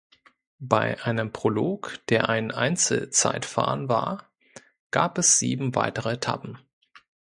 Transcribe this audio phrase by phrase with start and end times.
[0.57, 4.25] Bei einem Prolog, der ein Einzelzeitfahren war,
[4.89, 6.57] gab es sieben weitere Etappen.